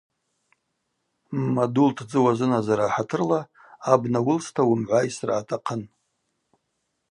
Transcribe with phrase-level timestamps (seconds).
[1.43, 3.41] Ммаду лтдзы уазынадзара ахӏатырла,
[3.91, 5.81] абна уылста уымгӏвайсра атахъын.